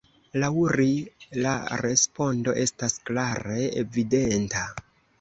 Laŭ 0.43 0.49
ri, 0.79 0.87
la 1.43 1.51
respondo 1.83 2.57
estas 2.65 2.99
klare 3.11 3.63
evidenta! 3.87 4.69